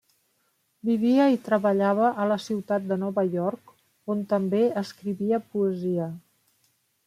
Vivia 0.87 1.27
i 1.33 1.37
treballava 1.49 2.07
a 2.23 2.25
la 2.31 2.39
ciutat 2.47 2.89
de 2.93 2.99
Nova 3.03 3.25
York, 3.35 3.77
on 4.15 4.27
també 4.35 4.65
escrivia 4.85 5.45
poesia. 5.55 6.13